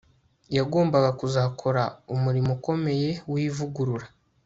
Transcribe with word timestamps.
Yagombaga 0.57 1.09
kuzakora 1.19 1.83
umurimo 2.13 2.49
ukomeye 2.57 3.09
wivugurura 3.31 4.05